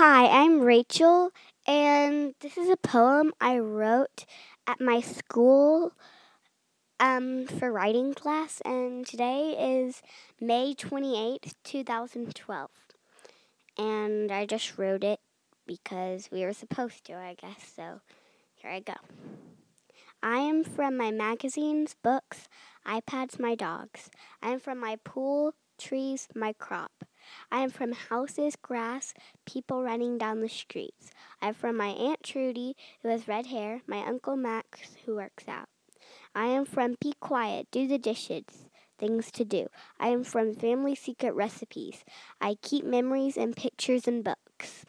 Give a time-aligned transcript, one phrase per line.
[0.00, 1.32] Hi, I'm Rachel,
[1.66, 4.26] and this is a poem I wrote
[4.64, 5.90] at my school
[7.00, 10.00] um, for writing class, and today is
[10.40, 12.70] May 28th, 2012.
[13.76, 15.18] And I just wrote it
[15.66, 18.00] because we were supposed to, I guess, so
[18.54, 18.94] here I go.
[20.22, 22.48] I am from my magazines, books,
[22.86, 24.10] iPads, my dogs.
[24.40, 27.07] I am from my pool, trees, my crop.
[27.50, 31.10] I am from houses, grass, people running down the streets.
[31.40, 35.48] I am from my Aunt Trudy, who has red hair, my Uncle Max, who works
[35.48, 35.68] out.
[36.34, 38.66] I am from Be Quiet, Do the Dishes,
[38.98, 39.68] Things to Do.
[39.98, 42.04] I am from Family Secret Recipes.
[42.40, 44.84] I keep memories and pictures and books.